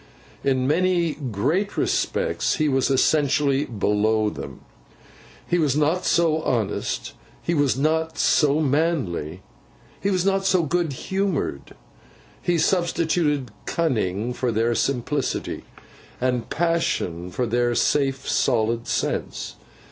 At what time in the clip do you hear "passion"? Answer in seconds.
16.49-17.29